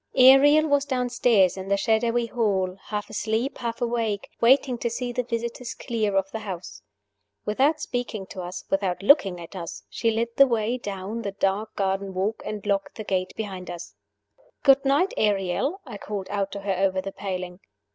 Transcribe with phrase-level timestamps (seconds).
[0.17, 5.21] ARIEL was downstairs in the shadowy hall, half asleep, half awake, waiting to see the
[5.21, 6.81] visitors clear of the house.
[7.45, 11.75] Without speaking to us, without looking at us, she led the way down the dark
[11.75, 13.93] garden walk, and locked the gate behind us.
[14.63, 17.59] "Good night, Ariel," I called out to her over the paling.